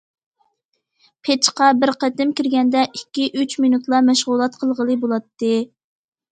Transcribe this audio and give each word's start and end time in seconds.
پېچقا 1.27 1.67
بىر 1.83 1.91
قېتىم 2.05 2.33
كىرگەندە 2.41 2.83
ئىككى، 2.89 3.29
ئۈچ 3.43 3.57
مىنۇتلا 3.67 4.03
مەشغۇلات 4.11 4.61
قىلغىلى 4.65 4.99
بولاتتى. 5.07 5.57